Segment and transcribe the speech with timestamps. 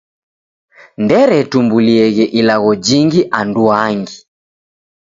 [1.03, 4.17] Nderetumbulieghe ilagho jingi anduangi.